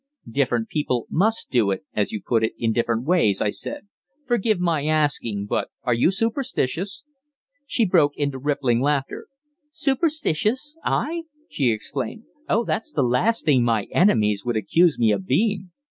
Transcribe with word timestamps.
"Different 0.27 0.67
people 0.67 1.05
must 1.11 1.51
'do 1.51 1.69
it,' 1.69 1.85
as 1.93 2.11
you 2.11 2.23
put 2.25 2.43
it, 2.43 2.53
in 2.57 2.71
different 2.73 3.05
ways," 3.05 3.39
I 3.39 3.51
said. 3.51 3.87
"Forgive 4.25 4.59
my 4.59 4.83
asking, 4.87 5.45
but 5.45 5.69
are 5.83 5.93
you 5.93 6.09
superstitious?" 6.09 7.03
She 7.67 7.85
broke 7.85 8.17
into 8.17 8.39
rippling 8.39 8.81
laughter. 8.81 9.27
"Superstitious? 9.69 10.75
I?" 10.83 11.25
she 11.49 11.69
exclaimed. 11.69 12.23
"Oh, 12.49 12.65
that's 12.65 12.91
the 12.91 13.03
last 13.03 13.45
thing 13.45 13.63
my 13.63 13.83
enemies 13.91 14.43
would 14.43 14.57
accuse 14.57 14.97
me 14.97 15.11
of 15.11 15.27
being!" 15.27 15.69